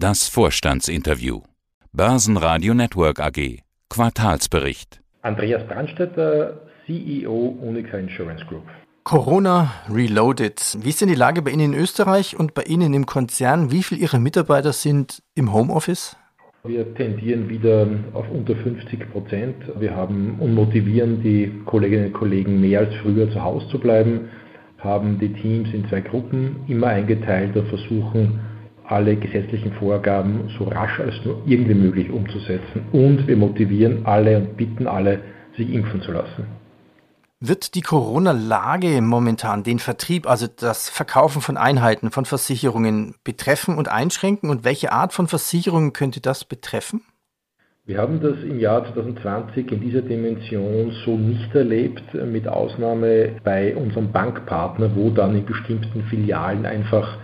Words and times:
Das 0.00 0.28
Vorstandsinterview. 0.28 1.40
Börsenradio 1.92 2.72
Network 2.72 3.18
AG. 3.18 3.64
Quartalsbericht. 3.88 5.00
Andreas 5.22 5.66
Brandstetter, 5.66 6.60
CEO 6.86 7.56
Unica 7.60 7.98
Insurance 7.98 8.44
Group. 8.46 8.62
Corona 9.02 9.72
Reloaded. 9.92 10.78
Wie 10.82 10.90
ist 10.90 11.00
denn 11.00 11.08
die 11.08 11.16
Lage 11.16 11.42
bei 11.42 11.50
Ihnen 11.50 11.72
in 11.72 11.80
Österreich 11.80 12.38
und 12.38 12.54
bei 12.54 12.62
Ihnen 12.62 12.94
im 12.94 13.06
Konzern? 13.06 13.72
Wie 13.72 13.82
viele 13.82 14.00
Ihrer 14.00 14.20
Mitarbeiter 14.20 14.72
sind 14.72 15.20
im 15.34 15.52
Homeoffice? 15.52 16.16
Wir 16.62 16.94
tendieren 16.94 17.48
wieder 17.48 17.88
auf 18.12 18.30
unter 18.30 18.54
50 18.54 19.10
Prozent. 19.10 19.56
Wir 19.80 19.96
haben 19.96 20.36
und 20.38 20.54
motivieren 20.54 21.24
die 21.24 21.52
Kolleginnen 21.64 22.06
und 22.06 22.12
Kollegen 22.12 22.60
mehr 22.60 22.78
als 22.78 22.94
früher 23.02 23.28
zu 23.32 23.42
Hause 23.42 23.66
zu 23.68 23.80
bleiben, 23.80 24.28
haben 24.78 25.18
die 25.18 25.32
Teams 25.32 25.74
in 25.74 25.88
zwei 25.88 26.02
Gruppen 26.02 26.60
immer 26.68 26.86
eingeteilt 26.86 27.56
und 27.56 27.66
versuchen 27.66 28.38
alle 28.88 29.16
gesetzlichen 29.16 29.72
Vorgaben 29.74 30.50
so 30.58 30.64
rasch 30.64 30.98
als 31.00 31.14
nur 31.24 31.42
irgendwie 31.46 31.74
möglich 31.74 32.10
umzusetzen. 32.10 32.86
Und 32.92 33.26
wir 33.26 33.36
motivieren 33.36 34.06
alle 34.06 34.36
und 34.38 34.56
bitten 34.56 34.86
alle, 34.86 35.20
sich 35.56 35.72
impfen 35.72 36.02
zu 36.02 36.12
lassen. 36.12 36.46
Wird 37.40 37.76
die 37.76 37.82
Corona-Lage 37.82 39.00
momentan 39.00 39.62
den 39.62 39.78
Vertrieb, 39.78 40.28
also 40.28 40.48
das 40.48 40.88
Verkaufen 40.88 41.40
von 41.40 41.56
Einheiten, 41.56 42.10
von 42.10 42.24
Versicherungen 42.24 43.14
betreffen 43.22 43.78
und 43.78 43.88
einschränken? 43.88 44.50
Und 44.50 44.64
welche 44.64 44.90
Art 44.90 45.12
von 45.12 45.28
Versicherungen 45.28 45.92
könnte 45.92 46.20
das 46.20 46.44
betreffen? 46.44 47.02
Wir 47.86 47.98
haben 47.98 48.20
das 48.20 48.42
im 48.42 48.58
Jahr 48.58 48.84
2020 48.92 49.70
in 49.72 49.80
dieser 49.80 50.02
Dimension 50.02 50.92
so 51.04 51.16
nicht 51.16 51.54
erlebt, 51.54 52.02
mit 52.12 52.48
Ausnahme 52.48 53.36
bei 53.44 53.74
unserem 53.76 54.12
Bankpartner, 54.12 54.94
wo 54.94 55.10
dann 55.10 55.36
in 55.36 55.46
bestimmten 55.46 56.02
Filialen 56.10 56.66
einfach 56.66 57.18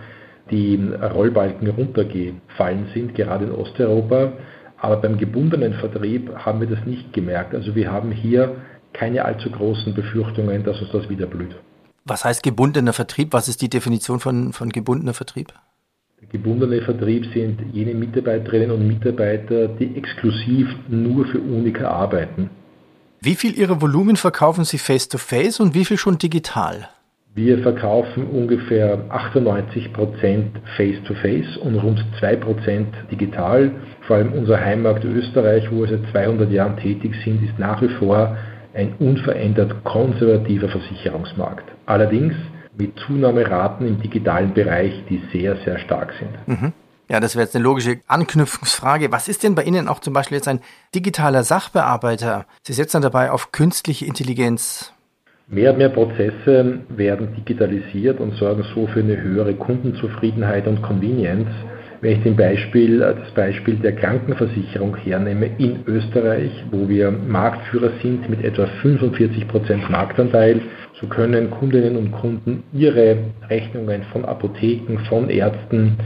die 0.51 0.79
Rollbalken 1.01 1.69
runtergefallen 1.69 2.87
sind, 2.93 3.15
gerade 3.15 3.45
in 3.45 3.51
Osteuropa. 3.51 4.33
Aber 4.77 4.97
beim 4.97 5.17
gebundenen 5.17 5.73
Vertrieb 5.73 6.31
haben 6.35 6.59
wir 6.59 6.67
das 6.67 6.85
nicht 6.85 7.13
gemerkt. 7.13 7.55
Also 7.55 7.75
wir 7.75 7.91
haben 7.91 8.11
hier 8.11 8.55
keine 8.93 9.25
allzu 9.25 9.49
großen 9.49 9.93
Befürchtungen, 9.93 10.63
dass 10.63 10.79
uns 10.81 10.91
das 10.91 11.09
wieder 11.09 11.25
blüht. 11.25 11.55
Was 12.05 12.23
heißt 12.23 12.43
gebundener 12.43 12.93
Vertrieb? 12.93 13.33
Was 13.33 13.47
ist 13.47 13.61
die 13.61 13.69
Definition 13.69 14.19
von, 14.19 14.53
von 14.53 14.69
gebundener 14.69 15.13
Vertrieb? 15.13 15.53
Der 16.21 16.27
gebundene 16.27 16.81
Vertrieb 16.81 17.25
sind 17.33 17.59
jene 17.73 17.93
Mitarbeiterinnen 17.93 18.71
und 18.71 18.87
Mitarbeiter, 18.87 19.67
die 19.67 19.97
exklusiv 19.97 20.67
nur 20.87 21.25
für 21.25 21.39
Unica 21.39 21.89
arbeiten. 21.89 22.49
Wie 23.21 23.35
viel 23.35 23.57
Ihrer 23.57 23.81
Volumen 23.81 24.17
verkaufen 24.17 24.65
Sie 24.65 24.77
face-to-face 24.77 25.59
-face 25.59 25.61
und 25.61 25.73
wie 25.73 25.85
viel 25.85 25.97
schon 25.97 26.17
digital? 26.17 26.89
Wir 27.35 27.59
verkaufen 27.59 28.27
ungefähr 28.27 28.97
98% 29.09 30.45
Face-to-Face 30.77 31.57
und 31.57 31.75
rund 31.75 32.01
2% 32.21 32.85
digital. 33.11 33.71
Vor 34.07 34.15
allem 34.15 34.31
unser 34.31 34.57
Heimmarkt 34.57 35.03
Österreich, 35.03 35.69
wo 35.69 35.81
wir 35.81 35.89
seit 35.89 36.09
200 36.13 36.49
Jahren 36.49 36.77
tätig 36.77 37.13
sind, 37.25 37.43
ist 37.43 37.59
nach 37.59 37.81
wie 37.81 37.89
vor 37.89 38.37
ein 38.73 38.93
unverändert 38.99 39.83
konservativer 39.83 40.69
Versicherungsmarkt. 40.69 41.65
Allerdings 41.85 42.35
mit 42.77 42.97
Zunahmeraten 43.05 43.85
im 43.85 44.01
digitalen 44.01 44.53
Bereich, 44.53 45.03
die 45.09 45.21
sehr, 45.33 45.57
sehr 45.65 45.77
stark 45.79 46.13
sind. 46.17 46.61
Mhm. 46.61 46.71
Ja, 47.09 47.19
das 47.19 47.35
wäre 47.35 47.43
jetzt 47.43 47.55
eine 47.55 47.65
logische 47.65 47.99
Anknüpfungsfrage. 48.07 49.11
Was 49.11 49.27
ist 49.27 49.43
denn 49.43 49.55
bei 49.55 49.63
Ihnen 49.63 49.89
auch 49.89 49.99
zum 49.99 50.13
Beispiel 50.13 50.37
jetzt 50.37 50.47
ein 50.47 50.61
digitaler 50.95 51.43
Sachbearbeiter? 51.43 52.45
Sie 52.63 52.73
setzen 52.73 53.01
dabei 53.01 53.29
auf 53.29 53.51
künstliche 53.51 54.05
Intelligenz. 54.05 54.94
Mehr 55.47 55.73
und 55.73 55.77
mehr 55.77 55.89
Prozesse 55.89 56.79
werden 56.89 57.27
digitalisiert 57.37 58.19
und 58.19 58.33
sorgen 58.33 58.63
so 58.73 58.87
für 58.87 59.01
eine 59.01 59.21
höhere 59.21 59.53
Kundenzufriedenheit 59.53 60.65
und 60.67 60.81
Convenience. 60.81 61.51
Wenn 62.01 62.13
ich 62.13 62.23
den 62.23 62.35
Beispiel, 62.35 62.97
das 62.97 63.29
Beispiel 63.35 63.75
der 63.75 63.93
Krankenversicherung 63.93 64.95
hernehme 64.95 65.51
in 65.59 65.83
Österreich, 65.85 66.49
wo 66.71 66.89
wir 66.89 67.11
Marktführer 67.11 67.91
sind 68.01 68.27
mit 68.27 68.43
etwa 68.43 68.67
45% 68.81 69.91
Marktanteil, 69.91 70.61
so 70.99 71.05
können 71.05 71.51
Kundinnen 71.51 71.95
und 71.95 72.11
Kunden 72.11 72.63
ihre 72.73 73.17
Rechnungen 73.47 74.01
von 74.11 74.25
Apotheken, 74.25 74.97
von 75.07 75.29
Ärzten 75.29 75.97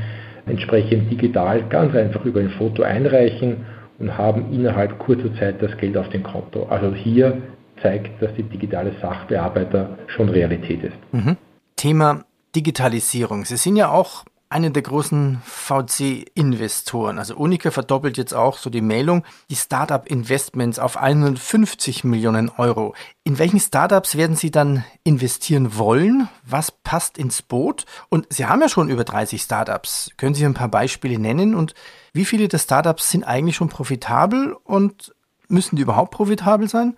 entsprechend 0.47 1.09
digital 1.09 1.63
ganz 1.69 1.95
einfach 1.95 2.25
über 2.25 2.41
ein 2.41 2.49
Foto 2.49 2.83
einreichen 2.83 3.65
und 3.99 4.17
haben 4.17 4.51
innerhalb 4.51 4.99
kurzer 4.99 5.33
Zeit 5.35 5.61
das 5.61 5.77
Geld 5.77 5.95
auf 5.95 6.09
dem 6.09 6.23
Konto. 6.23 6.63
Also 6.69 6.93
hier 6.93 7.37
zeigt, 7.81 8.21
dass 8.21 8.33
die 8.35 8.43
digitale 8.43 8.93
Sachbearbeiter 9.01 9.97
schon 10.07 10.29
Realität 10.29 10.83
ist. 10.83 10.97
Mhm. 11.11 11.37
Thema 11.75 12.25
Digitalisierung. 12.55 13.45
Sie 13.45 13.57
sind 13.57 13.75
ja 13.75 13.89
auch 13.89 14.25
eine 14.51 14.71
der 14.71 14.81
großen 14.81 15.41
VC-Investoren. 15.45 17.19
Also 17.19 17.35
Unica 17.35 17.69
verdoppelt 17.69 18.17
jetzt 18.17 18.33
auch 18.33 18.57
so 18.57 18.71
die 18.71 18.81
Meldung, 18.81 19.23
die 19.51 19.55
Startup-Investments 19.55 20.79
auf 20.79 20.97
150 20.97 22.03
Millionen 22.03 22.49
Euro. 22.49 22.95
In 23.23 23.37
welchen 23.37 23.59
Startups 23.59 24.17
werden 24.17 24.35
Sie 24.35 24.49
dann 24.49 24.83
investieren 25.03 25.77
wollen? 25.77 26.29
Was 26.43 26.71
passt 26.71 27.19
ins 27.19 27.43
Boot? 27.43 27.85
Und 28.09 28.25
Sie 28.33 28.47
haben 28.47 28.61
ja 28.61 28.69
schon 28.69 28.89
über 28.89 29.03
30 29.03 29.39
Startups. 29.39 30.09
Können 30.17 30.33
Sie 30.33 30.45
ein 30.45 30.55
paar 30.55 30.69
Beispiele 30.69 31.19
nennen? 31.19 31.53
Und 31.53 31.75
wie 32.11 32.25
viele 32.25 32.47
der 32.47 32.57
Startups 32.57 33.11
sind 33.11 33.23
eigentlich 33.23 33.55
schon 33.55 33.69
profitabel 33.69 34.55
und 34.63 35.13
müssen 35.47 35.75
die 35.75 35.83
überhaupt 35.83 36.09
profitabel 36.09 36.67
sein? 36.67 36.97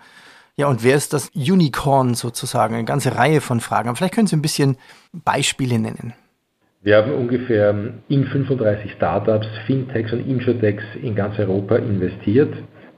Ja, 0.58 0.68
und 0.68 0.84
wer 0.84 0.96
ist 0.96 1.14
das 1.14 1.30
Unicorn 1.36 2.14
sozusagen? 2.14 2.76
Eine 2.76 2.86
ganze 2.86 3.16
Reihe 3.16 3.42
von 3.42 3.62
Fragen. 3.62 3.96
Vielleicht 3.96 4.14
können 4.14 4.28
Sie 4.28 4.36
ein 4.36 4.42
bisschen 4.42 4.78
Beispiele 5.14 5.80
nennen. 5.80 6.14
Wir 6.84 6.98
haben 6.98 7.14
ungefähr 7.14 7.76
in 8.10 8.26
35 8.26 8.94
Startups, 8.94 9.48
Fintechs 9.68 10.12
und 10.14 10.28
Insurtechs 10.28 10.84
in 11.02 11.16
ganz 11.16 11.38
Europa 11.38 11.76
investiert 11.76 12.54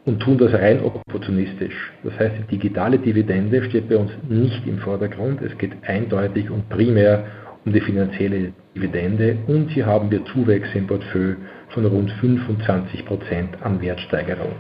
und 0.06 0.22
tun 0.22 0.38
das 0.38 0.54
rein 0.54 0.82
opportunistisch. 0.82 1.92
Das 2.04 2.18
heißt, 2.18 2.36
die 2.40 2.58
digitale 2.58 2.98
Dividende 2.98 3.64
steht 3.66 3.90
bei 3.90 3.98
uns 3.98 4.12
nicht 4.30 4.66
im 4.68 4.80
Vordergrund. 4.80 5.42
Es 5.42 5.58
geht 5.58 5.72
eindeutig 5.84 6.50
und 6.50 6.70
primär 6.70 7.26
um 7.66 7.74
die 7.74 7.82
finanzielle 7.82 8.54
Dividende 8.76 9.38
und 9.48 9.70
hier 9.70 9.86
haben 9.86 10.10
wir 10.12 10.26
Zuwächse 10.26 10.78
im 10.78 10.88
Portfolio 10.88 11.36
von 11.70 11.86
rund 11.86 12.12
25 12.20 13.06
Prozent 13.06 13.62
an 13.62 13.82
Wertsteigerung. 13.82 14.56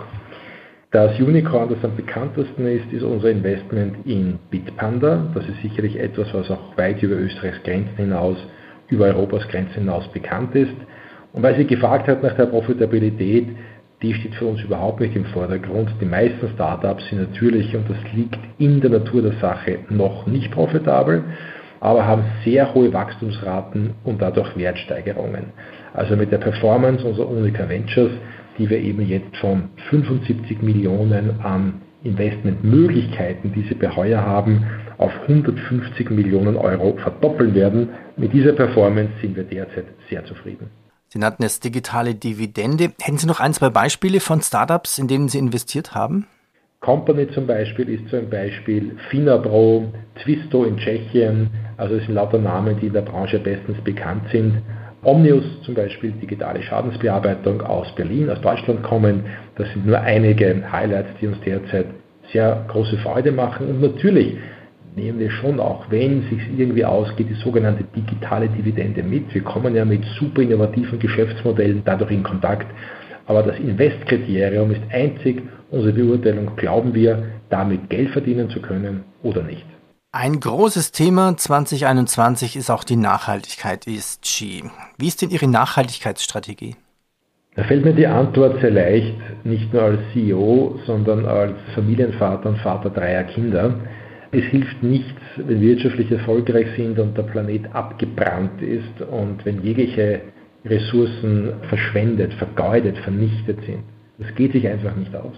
Das 0.93 1.19
Unicorn, 1.19 1.69
das 1.69 1.83
am 1.83 1.95
bekanntesten 1.95 2.67
ist, 2.67 2.93
ist 2.93 3.01
unser 3.01 3.31
Investment 3.31 4.05
in 4.05 4.37
Bitpanda. 4.51 5.25
Das 5.33 5.43
ist 5.49 5.59
sicherlich 5.63 5.99
etwas, 5.99 6.31
was 6.35 6.51
auch 6.51 6.77
weit 6.77 7.01
über 7.01 7.15
Österreichs 7.15 7.63
Grenzen 7.63 7.95
hinaus, 7.97 8.37
über 8.89 9.05
Europas 9.05 9.47
Grenzen 9.47 9.73
hinaus 9.73 10.07
bekannt 10.09 10.53
ist. 10.53 10.75
Und 11.31 11.41
weil 11.41 11.55
sie 11.55 11.65
gefragt 11.65 12.07
hat 12.07 12.21
nach 12.21 12.35
der 12.35 12.45
Profitabilität, 12.45 13.47
die 14.03 14.13
steht 14.13 14.35
für 14.35 14.45
uns 14.45 14.61
überhaupt 14.61 14.99
nicht 14.99 15.15
im 15.15 15.25
Vordergrund. 15.25 15.89
Die 15.99 16.05
meisten 16.05 16.47
Startups 16.53 17.09
sind 17.09 17.27
natürlich, 17.27 17.75
und 17.75 17.89
das 17.89 17.97
liegt 18.13 18.37
in 18.59 18.79
der 18.79 18.91
Natur 18.91 19.23
der 19.23 19.33
Sache, 19.41 19.79
noch 19.89 20.27
nicht 20.27 20.51
profitabel, 20.51 21.23
aber 21.79 22.05
haben 22.05 22.23
sehr 22.45 22.71
hohe 22.71 22.93
Wachstumsraten 22.93 23.95
und 24.03 24.21
dadurch 24.21 24.55
Wertsteigerungen. 24.55 25.45
Also 25.95 26.15
mit 26.15 26.31
der 26.31 26.37
Performance 26.37 27.03
unserer 27.03 27.29
Unica 27.29 27.67
Ventures 27.67 28.11
die 28.57 28.69
wir 28.69 28.79
eben 28.79 29.07
jetzt 29.07 29.35
von 29.37 29.69
75 29.89 30.61
Millionen 30.61 31.41
an 31.41 31.81
Investmentmöglichkeiten, 32.03 33.53
die 33.53 33.63
sie 33.63 33.75
bei 33.75 33.95
Heuer 33.95 34.21
haben, 34.21 34.65
auf 34.97 35.11
150 35.27 36.09
Millionen 36.11 36.57
Euro 36.57 36.97
verdoppeln 36.97 37.55
werden. 37.55 37.89
Mit 38.17 38.33
dieser 38.33 38.53
Performance 38.53 39.11
sind 39.21 39.35
wir 39.35 39.43
derzeit 39.43 39.85
sehr 40.09 40.25
zufrieden. 40.25 40.69
Sie 41.09 41.19
nannten 41.19 41.43
es 41.43 41.59
digitale 41.59 42.15
Dividende. 42.15 42.91
Hätten 42.99 43.17
Sie 43.17 43.27
noch 43.27 43.39
ein, 43.39 43.53
zwei 43.53 43.69
Beispiele 43.69 44.19
von 44.19 44.41
Startups, 44.41 44.97
in 44.97 45.07
denen 45.07 45.29
Sie 45.29 45.37
investiert 45.37 45.93
haben? 45.93 46.25
Company 46.79 47.29
zum 47.29 47.47
Beispiel 47.47 47.87
ist 47.87 48.09
so 48.09 48.17
ein 48.17 48.29
Beispiel, 48.29 48.97
Finabro, 49.09 49.93
Twisto 50.21 50.65
in 50.65 50.77
Tschechien, 50.77 51.49
also 51.77 51.95
es 51.95 52.05
sind 52.05 52.15
lauter 52.15 52.39
Namen, 52.39 52.77
die 52.81 52.87
in 52.87 52.93
der 52.93 53.03
Branche 53.03 53.39
bestens 53.39 53.77
bekannt 53.85 54.23
sind. 54.31 54.61
Omnius 55.03 55.43
zum 55.63 55.75
Beispiel, 55.75 56.11
digitale 56.11 56.61
Schadensbearbeitung 56.61 57.61
aus 57.61 57.93
Berlin, 57.95 58.29
aus 58.29 58.41
Deutschland 58.41 58.83
kommen. 58.83 59.25
Das 59.55 59.69
sind 59.73 59.85
nur 59.85 59.99
einige 59.99 60.63
Highlights, 60.71 61.09
die 61.19 61.27
uns 61.27 61.39
derzeit 61.41 61.87
sehr 62.31 62.65
große 62.69 62.97
Freude 62.97 63.31
machen. 63.31 63.67
Und 63.67 63.81
natürlich 63.81 64.37
nehmen 64.95 65.19
wir 65.19 65.29
schon 65.29 65.59
auch, 65.59 65.85
wenn 65.89 66.23
es 66.23 66.29
sich 66.29 66.41
irgendwie 66.57 66.85
ausgeht, 66.85 67.27
die 67.29 67.41
sogenannte 67.43 67.83
digitale 67.95 68.47
Dividende 68.47 69.03
mit. 69.03 69.33
Wir 69.33 69.43
kommen 69.43 69.75
ja 69.75 69.85
mit 69.85 70.03
super 70.19 70.41
innovativen 70.41 70.99
Geschäftsmodellen 70.99 71.81
dadurch 71.83 72.11
in 72.11 72.23
Kontakt. 72.23 72.67
Aber 73.25 73.43
das 73.43 73.57
Investkriterium 73.59 74.71
ist 74.71 74.81
einzig 74.91 75.41
unsere 75.71 75.93
Beurteilung, 75.93 76.55
glauben 76.55 76.93
wir, 76.93 77.23
damit 77.49 77.89
Geld 77.89 78.09
verdienen 78.09 78.49
zu 78.49 78.61
können 78.61 79.03
oder 79.23 79.43
nicht. 79.43 79.65
Ein 80.15 80.39
großes 80.39 80.91
Thema 80.91 81.35
2021 81.35 82.55
ist 82.55 82.69
auch 82.69 82.83
die 82.83 82.97
Nachhaltigkeit 82.97 83.87
ESG. 83.87 84.61
Wie 84.99 85.07
ist 85.07 85.23
denn 85.23 85.31
Ihre 85.31 85.47
Nachhaltigkeitsstrategie? 85.47 86.75
Da 87.55 87.63
fällt 87.63 87.83
mir 87.83 87.95
die 87.95 88.05
Antwort 88.05 88.61
sehr 88.61 88.69
leicht, 88.69 89.15
nicht 89.43 89.73
nur 89.73 89.81
als 89.81 89.99
CEO, 90.13 90.79
sondern 90.85 91.25
als 91.25 91.55
Familienvater 91.73 92.49
und 92.49 92.59
Vater 92.59 92.91
dreier 92.91 93.23
Kinder. 93.23 93.73
Es 94.31 94.43
hilft 94.43 94.83
nichts, 94.83 95.19
wenn 95.37 95.59
wir 95.59 95.69
wirtschaftlich 95.69 96.11
erfolgreich 96.11 96.67
sind 96.77 96.99
und 96.99 97.17
der 97.17 97.23
Planet 97.23 97.73
abgebrannt 97.73 98.61
ist 98.61 99.01
und 99.09 99.43
wenn 99.45 99.63
jegliche 99.63 100.21
Ressourcen 100.63 101.53
verschwendet, 101.69 102.35
vergeudet, 102.35 102.99
vernichtet 102.99 103.65
sind. 103.65 103.83
Das 104.19 104.35
geht 104.35 104.51
sich 104.51 104.67
einfach 104.67 104.95
nicht 104.95 105.15
aus. 105.15 105.33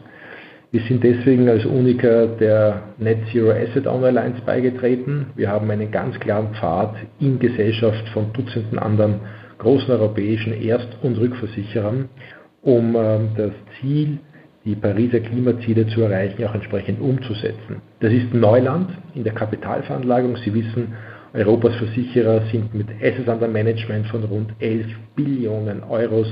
Wir 0.76 0.82
sind 0.90 1.06
deswegen 1.06 1.48
als 1.48 1.66
Unica 1.66 2.26
der 2.26 2.82
Net 2.98 3.20
Zero 3.32 3.52
Asset 3.52 3.88
Owner 3.88 4.08
Alliance 4.08 4.42
beigetreten. 4.46 5.28
Wir 5.38 5.50
haben 5.50 5.72
einen 5.72 5.90
ganz 5.90 6.20
klaren 6.20 6.54
Pfad 6.54 6.98
in 7.18 7.40
Gesellschaft 7.40 8.06
von 8.10 8.34
Dutzenden 8.34 8.78
anderen 8.78 9.22
großen 9.58 9.90
europäischen 9.90 10.52
Erst- 10.52 10.98
und 11.02 11.18
Rückversicherern, 11.18 12.10
um 12.62 12.94
ähm, 12.94 13.30
das 13.38 13.54
Ziel, 13.80 14.20
die 14.66 14.76
Pariser 14.76 15.22
Klimaziele 15.22 15.88
zu 15.88 16.02
erreichen, 16.02 16.44
auch 16.44 16.54
entsprechend 16.54 17.00
umzusetzen. 17.00 17.82
Das 18.02 18.12
ist 18.12 18.34
Neuland 18.34 18.90
in 19.14 19.24
der 19.24 19.34
Kapitalveranlagung. 19.34 20.36
Sie 20.44 20.54
wissen, 20.54 20.94
Europas 21.34 21.76
Versicherer 21.76 22.42
sind 22.52 22.74
mit 22.76 22.88
Assets 23.02 23.30
under 23.30 23.48
Management 23.48 24.08
von 24.08 24.26
rund 24.26 24.52
11 24.60 24.88
Billionen 25.16 25.84
Euros 25.84 26.28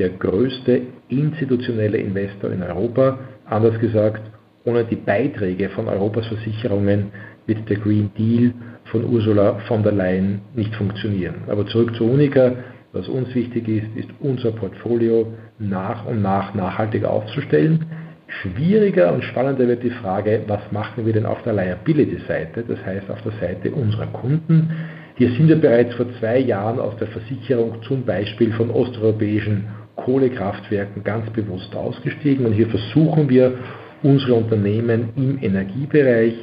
der 0.00 0.08
größte 0.10 0.82
institutionelle 1.08 1.98
Investor 1.98 2.50
in 2.50 2.64
Europa. 2.64 3.18
Anders 3.48 3.78
gesagt, 3.80 4.22
ohne 4.64 4.84
die 4.84 4.96
Beiträge 4.96 5.68
von 5.70 5.88
Europas 5.88 6.26
Versicherungen 6.26 7.12
wird 7.46 7.68
der 7.68 7.76
Green 7.76 8.10
Deal 8.18 8.52
von 8.86 9.04
Ursula 9.04 9.58
von 9.68 9.82
der 9.82 9.92
Leyen 9.92 10.40
nicht 10.54 10.74
funktionieren. 10.74 11.36
Aber 11.48 11.66
zurück 11.66 11.94
zu 11.96 12.04
Unica. 12.04 12.52
Was 12.92 13.08
uns 13.08 13.34
wichtig 13.34 13.68
ist, 13.68 13.94
ist 13.94 14.08
unser 14.20 14.52
Portfolio 14.52 15.32
nach 15.58 16.06
und 16.06 16.22
nach 16.22 16.54
nachhaltig 16.54 17.04
aufzustellen. 17.04 17.84
Schwieriger 18.26 19.12
und 19.12 19.22
spannender 19.22 19.68
wird 19.68 19.82
die 19.82 19.90
Frage, 19.90 20.42
was 20.46 20.60
machen 20.72 21.04
wir 21.04 21.12
denn 21.12 21.26
auf 21.26 21.42
der 21.42 21.52
Liability-Seite, 21.52 22.64
das 22.66 22.84
heißt 22.84 23.10
auf 23.10 23.20
der 23.22 23.32
Seite 23.32 23.70
unserer 23.70 24.06
Kunden. 24.06 24.70
Hier 25.16 25.30
sind 25.32 25.48
wir 25.48 25.60
bereits 25.60 25.94
vor 25.94 26.06
zwei 26.18 26.38
Jahren 26.38 26.80
aus 26.80 26.96
der 26.96 27.08
Versicherung 27.08 27.82
zum 27.82 28.04
Beispiel 28.04 28.52
von 28.52 28.70
osteuropäischen 28.70 29.66
Kohlekraftwerken 30.06 31.02
ganz 31.02 31.28
bewusst 31.30 31.74
ausgestiegen 31.74 32.46
und 32.46 32.52
hier 32.52 32.68
versuchen 32.68 33.28
wir, 33.28 33.54
unsere 34.04 34.34
Unternehmen 34.34 35.08
im 35.16 35.42
Energiebereich 35.42 36.34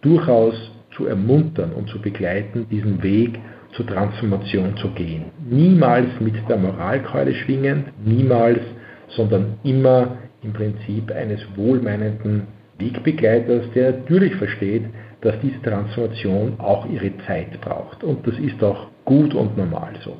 durchaus 0.00 0.54
zu 0.96 1.06
ermuntern 1.06 1.72
und 1.72 1.88
zu 1.88 2.00
begleiten, 2.00 2.66
diesen 2.70 3.02
Weg 3.02 3.38
zur 3.72 3.86
Transformation 3.86 4.76
zu 4.76 4.90
gehen. 4.90 5.24
Niemals 5.48 6.08
mit 6.20 6.34
der 6.48 6.56
Moralkeule 6.56 7.34
schwingend, 7.34 7.86
niemals, 8.04 8.60
sondern 9.08 9.58
immer 9.64 10.18
im 10.44 10.52
Prinzip 10.52 11.10
eines 11.10 11.40
wohlmeinenden 11.56 12.46
Wegbegleiters, 12.78 13.64
der 13.74 13.92
natürlich 13.92 14.36
versteht, 14.36 14.84
dass 15.22 15.34
diese 15.42 15.60
Transformation 15.62 16.54
auch 16.58 16.86
ihre 16.88 17.10
Zeit 17.26 17.60
braucht. 17.60 18.04
Und 18.04 18.24
das 18.26 18.38
ist 18.38 18.62
auch 18.62 18.86
gut 19.04 19.34
und 19.34 19.56
normal 19.56 19.94
so. 20.04 20.16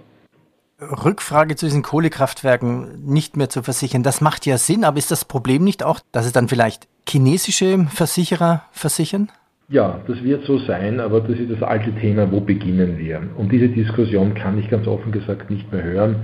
Rückfrage 0.80 1.56
zu 1.56 1.66
diesen 1.66 1.82
Kohlekraftwerken 1.82 3.04
nicht 3.04 3.36
mehr 3.36 3.48
zu 3.48 3.62
versichern, 3.62 4.02
das 4.02 4.20
macht 4.20 4.46
ja 4.46 4.56
Sinn, 4.56 4.84
aber 4.84 4.98
ist 4.98 5.10
das 5.10 5.24
Problem 5.24 5.62
nicht 5.62 5.82
auch, 5.82 6.00
dass 6.12 6.26
es 6.26 6.32
dann 6.32 6.48
vielleicht 6.48 6.88
chinesische 7.08 7.86
Versicherer 7.90 8.62
versichern? 8.72 9.30
Ja, 9.68 10.00
das 10.06 10.22
wird 10.24 10.44
so 10.46 10.58
sein, 10.58 10.98
aber 10.98 11.20
das 11.20 11.38
ist 11.38 11.50
das 11.50 11.62
alte 11.62 11.92
Thema, 11.92 12.30
wo 12.32 12.40
beginnen 12.40 12.98
wir? 12.98 13.22
Und 13.36 13.52
diese 13.52 13.68
Diskussion 13.68 14.34
kann 14.34 14.58
ich 14.58 14.68
ganz 14.68 14.86
offen 14.86 15.12
gesagt 15.12 15.50
nicht 15.50 15.70
mehr 15.70 15.82
hören. 15.82 16.16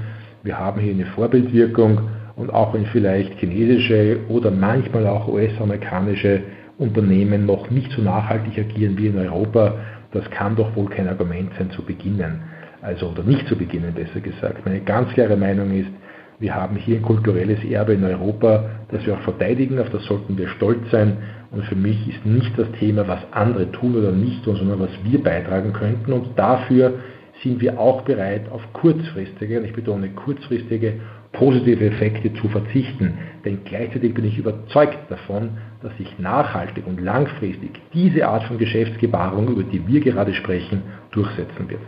Wir 0.43 0.59
haben 0.59 0.81
hier 0.81 0.93
eine 0.93 1.07
Vorbildwirkung 1.07 2.01
und 2.35 2.53
auch 2.53 2.75
wenn 2.75 2.87
vielleicht 2.87 3.39
chinesische 3.39 4.19
oder 4.29 4.51
manchmal 4.51 5.07
auch 5.07 5.29
US-amerikanische 5.29 6.43
Unternehmen 6.79 7.47
noch 7.47 7.71
nicht 7.71 7.93
so 7.93 8.03
nachhaltig 8.03 8.59
agieren 8.59 8.99
wie 8.99 9.07
in 9.09 9.19
Europa, 9.19 9.75
das 10.13 10.29
kann 10.31 10.57
doch 10.57 10.75
wohl 10.75 10.89
kein 10.89 11.09
Argument 11.09 11.53
sein 11.59 11.71
zu 11.71 11.83
beginnen 11.83 12.43
also 12.83 13.09
oder 13.09 13.23
nicht 13.23 13.47
zu 13.49 13.57
beginnen, 13.57 13.95
besser 13.95 14.21
gesagt. 14.21 14.65
Meine 14.65 14.81
ganz 14.81 15.13
klare 15.13 15.37
Meinung 15.37 15.73
ist, 15.73 15.91
wir 16.39 16.55
haben 16.55 16.77
hier 16.77 16.97
ein 16.97 17.03
kulturelles 17.03 17.65
Erbe 17.65 17.95
in 17.95 18.05
Europa, 18.05 18.69
das 18.91 19.07
wir 19.07 19.15
auch 19.15 19.23
verteidigen, 19.23 19.79
auf 19.79 19.89
das 19.91 20.05
sollten 20.05 20.37
wir 20.37 20.49
stolz 20.49 20.91
sein. 20.91 21.17
Und 21.51 21.65
für 21.65 21.77
mich 21.77 22.09
ist 22.09 22.27
nicht 22.27 22.59
das 22.59 22.71
Thema, 22.79 23.09
was 23.09 23.21
andere 23.31 23.71
tun 23.73 23.97
oder 23.97 24.13
nicht 24.13 24.45
tun, 24.45 24.57
sondern 24.57 24.81
was 24.81 24.91
wir 25.05 25.23
beitragen 25.23 25.73
könnten. 25.73 26.13
Und 26.13 26.39
dafür 26.39 26.95
sind 27.43 27.61
wir 27.61 27.79
auch 27.79 28.03
bereit, 28.03 28.51
auf 28.51 28.63
kurzfristige, 28.73 29.59
und 29.59 29.65
ich 29.65 29.73
betone 29.73 30.11
kurzfristige, 30.11 30.95
positive 31.33 31.87
Effekte 31.87 32.33
zu 32.35 32.49
verzichten. 32.49 33.15
Denn 33.45 33.61
gleichzeitig 33.65 34.13
bin 34.15 34.25
ich 34.25 34.39
überzeugt 34.39 35.11
davon, 35.11 35.51
dass 35.83 35.97
sich 35.97 36.19
nachhaltig 36.19 36.87
und 36.87 37.01
langfristig 37.01 37.71
diese 37.95 38.27
Art 38.27 38.45
von 38.45 38.59
Geschäftsgebarung, 38.59 39.49
über 39.49 39.63
die 39.63 39.87
wir 39.87 40.01
gerade 40.01 40.35
sprechen, 40.35 40.83
durchsetzen 41.13 41.69
wird. 41.69 41.81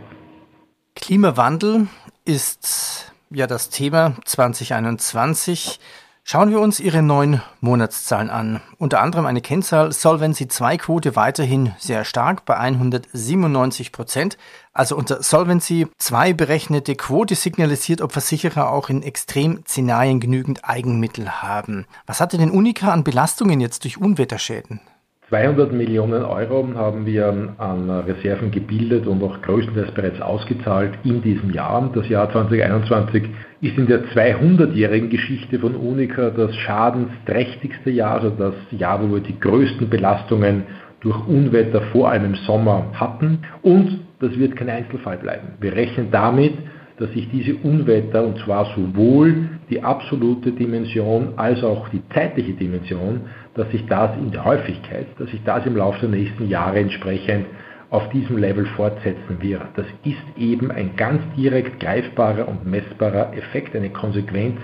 Klimawandel 1.01 1.87
ist 2.25 3.11
ja 3.31 3.47
das 3.47 3.69
Thema 3.69 4.15
2021. 4.25 5.79
Schauen 6.23 6.51
wir 6.51 6.59
uns 6.59 6.79
Ihre 6.79 7.01
neuen 7.01 7.41
Monatszahlen 7.61 8.29
an. 8.29 8.61
Unter 8.77 9.01
anderem 9.01 9.25
eine 9.25 9.41
Kennzahl 9.41 9.91
Solvency 9.91 10.47
2 10.47 10.77
Quote 10.77 11.15
weiterhin 11.15 11.73
sehr 11.79 12.05
stark 12.05 12.45
bei 12.45 12.57
197 12.57 13.91
Prozent. 13.91 14.37
Also 14.73 14.95
unter 14.95 15.23
Solvency 15.23 15.87
2 15.97 16.33
berechnete 16.33 16.95
Quote 16.95 17.33
signalisiert, 17.33 18.01
ob 18.01 18.11
Versicherer 18.11 18.69
auch 18.69 18.89
in 18.89 19.01
Extremszenarien 19.01 20.19
genügend 20.19 20.65
Eigenmittel 20.65 21.41
haben. 21.41 21.87
Was 22.05 22.19
hatte 22.21 22.37
denn 22.37 22.51
Unica 22.51 22.91
an 22.91 23.03
Belastungen 23.03 23.61
jetzt 23.61 23.85
durch 23.85 23.97
Unwetterschäden? 23.97 24.81
200 25.29 25.71
Millionen 25.71 26.23
Euro 26.23 26.67
haben 26.73 27.05
wir 27.05 27.53
an 27.59 27.87
Reserven 27.87 28.49
gebildet 28.49 29.05
und 29.05 29.21
auch 29.21 29.39
größtenteils 29.43 29.91
bereits 29.91 30.19
ausgezahlt 30.19 30.93
in 31.03 31.21
diesem 31.21 31.51
Jahr. 31.51 31.87
Das 31.93 32.09
Jahr 32.09 32.31
2021 32.31 33.25
ist 33.61 33.77
in 33.77 33.85
der 33.85 34.05
200-jährigen 34.05 35.11
Geschichte 35.11 35.59
von 35.59 35.75
Unica 35.75 36.31
das 36.31 36.55
schadensträchtigste 36.55 37.91
Jahr, 37.91 38.15
also 38.15 38.31
das 38.31 38.55
Jahr, 38.71 39.03
wo 39.03 39.13
wir 39.13 39.21
die 39.21 39.39
größten 39.39 39.87
Belastungen 39.87 40.63
durch 41.01 41.27
Unwetter 41.27 41.81
vor 41.91 42.09
allem 42.09 42.25
im 42.25 42.35
Sommer 42.47 42.87
hatten. 42.93 43.39
Und 43.61 43.99
das 44.19 44.35
wird 44.39 44.55
kein 44.55 44.69
Einzelfall 44.69 45.17
bleiben. 45.17 45.49
Wir 45.61 45.73
rechnen 45.73 46.07
damit, 46.09 46.55
dass 46.97 47.11
sich 47.11 47.29
diese 47.31 47.55
Unwetter, 47.55 48.25
und 48.25 48.39
zwar 48.39 48.65
sowohl 48.75 49.47
die 49.69 49.81
absolute 49.81 50.51
Dimension 50.51 51.29
als 51.37 51.63
auch 51.63 51.87
die 51.89 52.01
zeitliche 52.13 52.53
Dimension, 52.53 53.21
dass 53.59 53.69
sich 53.71 53.85
das 53.87 54.15
in 54.15 54.31
der 54.31 54.45
Häufigkeit, 54.45 55.07
dass 55.19 55.29
sich 55.29 55.43
das 55.43 55.65
im 55.65 55.75
Laufe 55.75 55.99
der 55.99 56.17
nächsten 56.17 56.47
Jahre 56.47 56.79
entsprechend 56.79 57.45
auf 57.89 58.07
diesem 58.09 58.37
Level 58.37 58.65
fortsetzen 58.77 59.41
wird. 59.41 59.63
Das 59.75 59.85
ist 60.05 60.37
eben 60.37 60.71
ein 60.71 60.95
ganz 60.95 61.21
direkt 61.35 61.77
greifbarer 61.81 62.47
und 62.47 62.65
messbarer 62.65 63.33
Effekt, 63.33 63.75
eine 63.75 63.89
Konsequenz 63.89 64.61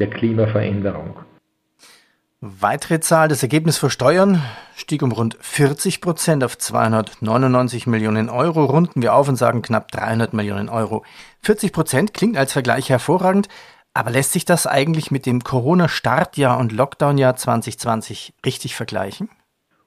der 0.00 0.10
Klimaveränderung. 0.10 1.20
Weitere 2.40 2.98
Zahl, 2.98 3.28
das 3.28 3.44
Ergebnis 3.44 3.78
vor 3.78 3.90
Steuern 3.90 4.42
stieg 4.74 5.04
um 5.04 5.12
rund 5.12 5.36
40 5.40 6.00
Prozent 6.00 6.42
auf 6.42 6.58
299 6.58 7.86
Millionen 7.86 8.28
Euro. 8.28 8.64
Runden 8.64 9.02
wir 9.02 9.14
auf 9.14 9.28
und 9.28 9.36
sagen 9.36 9.62
knapp 9.62 9.92
300 9.92 10.32
Millionen 10.32 10.68
Euro. 10.68 11.04
40 11.42 11.72
Prozent 11.72 12.14
klingt 12.14 12.36
als 12.36 12.52
Vergleich 12.52 12.90
hervorragend, 12.90 13.46
aber 13.94 14.10
lässt 14.10 14.32
sich 14.32 14.44
das 14.44 14.66
eigentlich 14.66 15.10
mit 15.10 15.26
dem 15.26 15.44
Corona-Startjahr 15.44 16.58
und 16.58 16.72
Lockdown-Jahr 16.72 17.36
2020 17.36 18.34
richtig 18.44 18.74
vergleichen? 18.74 19.28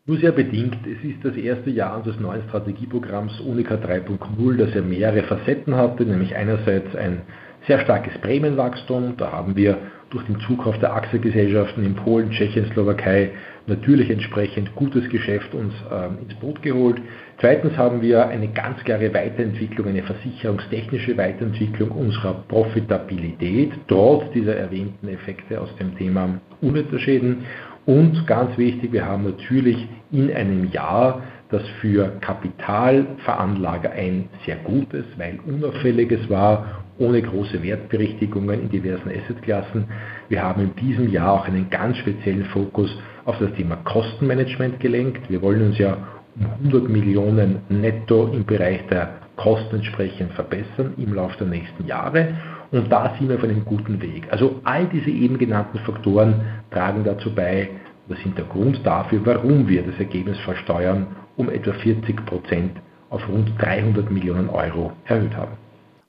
Nur 0.05 0.19
sehr 0.19 0.31
bedingt. 0.31 0.77
Es 0.85 1.03
ist 1.03 1.23
das 1.23 1.35
erste 1.35 1.71
Jahr 1.71 1.97
unseres 1.97 2.19
neuen 2.19 2.43
Strategieprogramms 2.43 3.39
Unica 3.39 3.75
3.0, 3.75 4.57
das 4.57 4.73
ja 4.75 4.81
mehrere 4.81 5.23
Facetten 5.23 5.75
hatte, 5.75 6.03
nämlich 6.05 6.35
einerseits 6.35 6.95
ein 6.95 7.23
sehr 7.67 7.79
starkes 7.79 8.15
Prämienwachstum. 8.21 9.17
Da 9.17 9.31
haben 9.31 9.55
wir 9.55 9.79
durch 10.11 10.23
den 10.25 10.39
Zukauf 10.41 10.77
der 10.77 10.93
Aktiengesellschaften 10.93 11.83
in 11.83 11.95
Polen, 11.95 12.29
Tschechien, 12.29 12.69
Slowakei 12.71 13.31
natürlich 13.65 14.11
entsprechend 14.11 14.75
gutes 14.75 15.09
Geschäft 15.09 15.53
uns 15.55 15.73
äh, 15.89 16.21
ins 16.21 16.35
Boot 16.35 16.61
geholt. 16.61 17.01
Zweitens 17.39 17.75
haben 17.75 18.01
wir 18.01 18.27
eine 18.27 18.47
ganz 18.47 18.81
klare 18.85 19.13
Weiterentwicklung, 19.13 19.87
eine 19.87 20.03
versicherungstechnische 20.03 21.17
Weiterentwicklung 21.17 21.91
unserer 21.91 22.45
Profitabilität, 22.47 23.73
trotz 23.87 24.31
dieser 24.31 24.55
erwähnten 24.55 25.09
Effekte 25.09 25.59
aus 25.59 25.75
dem 25.75 25.97
Thema 25.97 26.39
Unwetterschäden. 26.61 27.39
Und 27.85 28.25
ganz 28.25 28.57
wichtig, 28.57 28.93
wir 28.93 29.05
haben 29.05 29.25
natürlich 29.25 29.85
in 30.11 30.33
einem 30.33 30.71
Jahr, 30.71 31.23
das 31.49 31.61
für 31.81 32.07
Kapitalveranlager 32.21 33.91
ein 33.91 34.29
sehr 34.45 34.55
gutes, 34.55 35.05
weil 35.17 35.37
unauffälliges 35.45 36.29
war 36.29 36.83
ohne 36.97 37.21
große 37.21 37.61
Wertberichtigungen 37.61 38.61
in 38.61 38.69
diversen 38.69 39.09
Assetklassen. 39.09 39.85
Wir 40.29 40.41
haben 40.41 40.61
in 40.61 40.75
diesem 40.75 41.11
Jahr 41.11 41.33
auch 41.33 41.45
einen 41.45 41.69
ganz 41.69 41.97
speziellen 41.97 42.45
Fokus 42.45 42.89
auf 43.25 43.37
das 43.39 43.51
Thema 43.53 43.75
Kostenmanagement 43.83 44.79
gelenkt. 44.79 45.29
Wir 45.29 45.41
wollen 45.41 45.61
uns 45.67 45.77
ja 45.77 45.97
100 46.39 46.89
Millionen 46.89 47.61
netto 47.69 48.27
im 48.33 48.45
Bereich 48.45 48.85
der 48.87 49.09
Kosten 49.35 49.77
entsprechend 49.77 50.33
verbessern 50.33 50.93
im 50.97 51.13
Laufe 51.13 51.37
der 51.37 51.47
nächsten 51.47 51.85
Jahre. 51.85 52.35
Und 52.71 52.91
da 52.91 53.13
sind 53.17 53.29
wir 53.29 53.37
auf 53.37 53.43
einem 53.43 53.63
guten 53.65 54.01
Weg. 54.01 54.27
Also 54.31 54.59
all 54.63 54.85
diese 54.87 55.09
eben 55.09 55.37
genannten 55.37 55.79
Faktoren 55.79 56.41
tragen 56.71 57.03
dazu 57.03 57.33
bei, 57.33 57.69
das 58.07 58.19
sind 58.19 58.37
der 58.37 58.45
Grund 58.45 58.85
dafür, 58.85 59.21
warum 59.25 59.67
wir 59.67 59.83
das 59.83 59.97
Ergebnis 59.97 60.37
versteuern 60.39 61.07
um 61.37 61.49
etwa 61.49 61.73
40 61.73 62.25
Prozent 62.25 62.77
auf 63.09 63.27
rund 63.27 63.51
300 63.61 64.09
Millionen 64.11 64.49
Euro 64.49 64.93
erhöht 65.05 65.35
haben. 65.35 65.53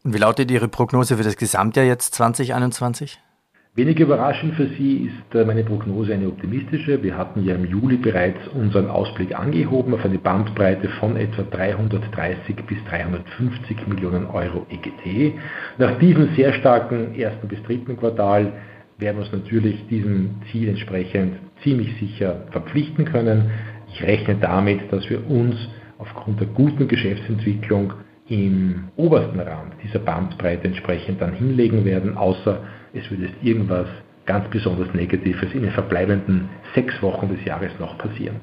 Und 0.04 0.14
wie 0.14 0.18
lautet 0.18 0.50
Ihre 0.50 0.68
Prognose 0.68 1.16
für 1.16 1.25
das 1.25 1.37
Gesamtjahr 1.37 1.85
jetzt 1.85 2.14
2021? 2.14 3.18
Wenig 3.76 4.00
überraschend 4.00 4.54
für 4.54 4.68
Sie 4.68 5.06
ist 5.06 5.35
äh, 5.35 5.45
meine 5.45 5.62
Prognose 5.62 6.14
eine 6.14 6.28
optimistische. 6.28 7.02
Wir 7.02 7.14
hatten 7.14 7.45
ja 7.45 7.56
im 7.56 7.66
Juli 7.66 7.99
bereits 7.99 8.38
unseren 8.54 8.88
Ausblick 8.88 9.38
angehoben 9.38 9.92
auf 9.92 10.02
eine 10.02 10.16
Bandbreite 10.16 10.88
von 10.99 11.14
etwa 11.18 11.42
330 11.42 12.56
bis 12.66 12.78
350 12.88 13.87
Millionen 13.87 14.25
Euro 14.28 14.64
EGT. 14.71 15.35
Nach 15.76 15.99
diesem 15.99 16.35
sehr 16.37 16.54
starken 16.54 17.14
ersten 17.16 17.49
bis 17.49 17.62
dritten 17.64 17.99
Quartal 17.99 18.54
werden 18.97 19.18
wir 19.18 19.25
uns 19.25 19.33
natürlich 19.33 19.87
diesem 19.88 20.37
Ziel 20.50 20.71
entsprechend 20.71 21.35
ziemlich 21.62 21.95
sicher 22.00 22.47
verpflichten 22.52 23.04
können. 23.04 23.50
Ich 23.92 24.02
rechne 24.02 24.37
damit, 24.40 24.90
dass 24.90 25.11
wir 25.11 25.28
uns 25.28 25.54
aufgrund 25.99 26.40
der 26.40 26.47
guten 26.47 26.88
Geschäftsentwicklung 26.88 27.92
im 28.28 28.88
obersten 28.97 29.38
Rand 29.38 29.75
dieser 29.85 29.99
Bandbreite 29.99 30.66
entsprechend 30.66 31.21
dann 31.21 31.35
hinlegen 31.35 31.85
werden, 31.85 32.16
außer 32.16 32.62
es 32.96 33.10
würde 33.10 33.30
irgendwas 33.42 33.86
ganz 34.26 34.48
besonders 34.50 34.92
Negatives 34.94 35.52
in 35.52 35.62
den 35.62 35.72
verbleibenden 35.72 36.48
sechs 36.74 37.00
Wochen 37.02 37.28
des 37.28 37.44
Jahres 37.44 37.72
noch 37.78 37.96
passieren. 37.96 38.40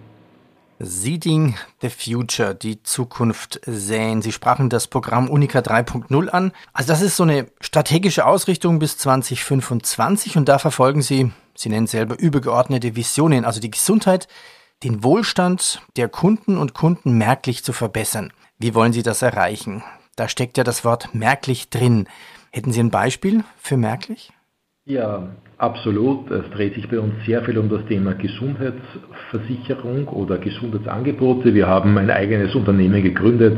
Seeding 0.79 1.55
the 1.81 1.89
Future, 1.89 2.55
die 2.55 2.81
Zukunft 2.83 3.61
säen. 3.65 4.21
Sie 4.21 4.31
sprachen 4.31 4.69
das 4.69 4.87
Programm 4.87 5.29
Unica 5.29 5.59
3.0 5.59 6.29
an. 6.29 6.51
Also 6.73 6.87
das 6.87 7.01
ist 7.01 7.15
so 7.15 7.23
eine 7.23 7.47
strategische 7.61 8.25
Ausrichtung 8.25 8.79
bis 8.79 8.97
2025 8.97 10.35
und 10.35 10.49
da 10.49 10.57
verfolgen 10.57 11.01
Sie, 11.01 11.31
Sie 11.55 11.69
nennen 11.69 11.87
selber 11.87 12.19
übergeordnete 12.19 12.95
Visionen, 12.95 13.45
also 13.45 13.61
die 13.61 13.71
Gesundheit, 13.71 14.27
den 14.83 15.03
Wohlstand 15.03 15.81
der 15.95 16.09
Kunden 16.09 16.57
und 16.57 16.73
Kunden 16.73 17.17
merklich 17.17 17.63
zu 17.63 17.71
verbessern. 17.71 18.33
Wie 18.57 18.73
wollen 18.73 18.93
Sie 18.93 19.03
das 19.03 19.21
erreichen? 19.21 19.83
Da 20.15 20.27
steckt 20.27 20.57
ja 20.57 20.63
das 20.63 20.83
Wort 20.83 21.13
merklich 21.13 21.69
drin. 21.69 22.07
Hätten 22.51 22.71
Sie 22.71 22.81
ein 22.81 22.91
Beispiel 22.91 23.43
für 23.57 23.77
merklich? 23.77 24.33
Ja, 24.85 25.29
absolut. 25.59 26.29
Es 26.29 26.49
dreht 26.49 26.75
sich 26.75 26.89
bei 26.89 26.99
uns 26.99 27.13
sehr 27.25 27.41
viel 27.43 27.57
um 27.57 27.69
das 27.69 27.85
Thema 27.85 28.15
Gesundheitsversicherung 28.15 30.09
oder 30.09 30.37
Gesundheitsangebote. 30.39 31.53
Wir 31.53 31.67
haben 31.67 31.97
ein 31.97 32.09
eigenes 32.09 32.53
Unternehmen 32.53 33.01
gegründet, 33.01 33.57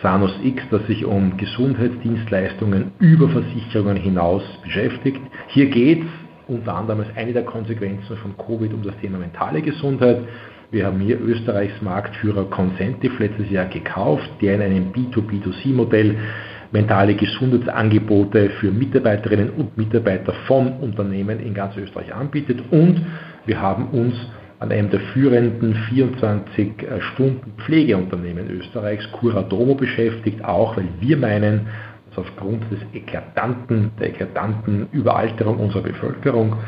Sanus 0.00 0.30
X, 0.44 0.62
das 0.70 0.86
sich 0.86 1.04
um 1.04 1.36
Gesundheitsdienstleistungen 1.36 2.92
über 3.00 3.28
Versicherungen 3.30 3.96
hinaus 3.96 4.44
beschäftigt. 4.62 5.20
Hier 5.48 5.66
geht 5.70 6.02
es 6.02 6.08
unter 6.46 6.76
anderem 6.76 7.00
als 7.00 7.16
eine 7.16 7.32
der 7.32 7.44
Konsequenzen 7.44 8.16
von 8.18 8.36
Covid 8.36 8.72
um 8.72 8.84
das 8.84 8.96
Thema 9.00 9.18
mentale 9.18 9.62
Gesundheit. 9.62 10.20
Wir 10.70 10.86
haben 10.86 11.00
hier 11.00 11.20
Österreichs 11.20 11.82
Marktführer 11.82 12.44
Consentive 12.44 13.14
letztes 13.18 13.50
Jahr 13.50 13.66
gekauft, 13.66 14.30
der 14.40 14.54
in 14.54 14.62
einem 14.62 14.92
B2B2C-Modell 14.92 16.16
mentale 16.72 17.14
Gesundheitsangebote 17.14 18.50
für 18.60 18.70
Mitarbeiterinnen 18.70 19.50
und 19.50 19.76
Mitarbeiter 19.76 20.32
von 20.46 20.74
Unternehmen 20.80 21.40
in 21.40 21.54
ganz 21.54 21.76
Österreich 21.76 22.14
anbietet. 22.14 22.60
Und 22.70 23.04
wir 23.46 23.60
haben 23.60 23.88
uns 23.88 24.14
an 24.60 24.70
einem 24.70 24.90
der 24.90 25.00
führenden 25.12 25.74
24-Stunden-Pflegeunternehmen 25.90 28.48
Österreichs, 28.50 29.10
Curadomo, 29.12 29.74
beschäftigt, 29.74 30.44
auch 30.44 30.76
weil 30.76 30.86
wir 31.00 31.16
meinen, 31.16 31.66
dass 32.10 32.18
aufgrund 32.18 32.70
des 32.70 32.78
eklatanten, 32.92 33.92
der 33.98 34.10
eklatanten 34.10 34.88
Überalterung 34.92 35.56
unserer 35.56 35.82
Bevölkerung 35.82 36.58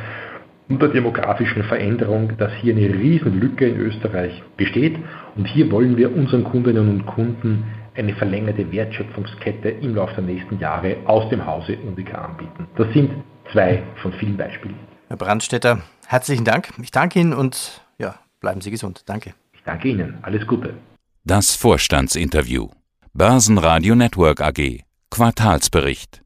und 0.68 0.80
der 0.80 0.88
demografischen 0.88 1.64
Veränderung, 1.64 2.32
dass 2.38 2.52
hier 2.54 2.74
eine 2.74 2.94
riesen 2.94 3.38
Lücke 3.38 3.66
in 3.66 3.78
Österreich 3.78 4.42
besteht. 4.56 4.96
Und 5.36 5.46
hier 5.46 5.70
wollen 5.70 5.98
wir 5.98 6.16
unseren 6.16 6.44
Kundinnen 6.44 6.88
und 6.88 7.04
Kunden 7.06 7.64
eine 7.94 8.14
verlängerte 8.14 8.70
Wertschöpfungskette 8.70 9.68
im 9.68 9.94
Laufe 9.94 10.14
der 10.14 10.24
nächsten 10.24 10.58
Jahre 10.58 10.96
aus 11.04 11.28
dem 11.30 11.44
Hause 11.44 11.76
Unica 11.78 12.24
anbieten. 12.24 12.66
Das 12.76 12.92
sind 12.92 13.10
zwei 13.52 13.82
von 14.00 14.12
vielen 14.14 14.36
Beispielen. 14.36 14.76
Herr 15.08 15.16
Brandstätter, 15.16 15.82
herzlichen 16.06 16.44
Dank. 16.44 16.70
Ich 16.82 16.90
danke 16.90 17.20
Ihnen 17.20 17.34
und 17.34 17.82
ja, 17.98 18.14
bleiben 18.40 18.60
Sie 18.60 18.70
gesund. 18.70 19.02
Danke. 19.06 19.34
Ich 19.52 19.62
danke 19.64 19.88
Ihnen. 19.88 20.18
Alles 20.22 20.46
Gute. 20.46 20.74
Das 21.24 21.54
Vorstandsinterview. 21.54 22.70
Börsenradio 23.12 23.94
Network 23.94 24.40
AG. 24.40 24.84
Quartalsbericht. 25.10 26.21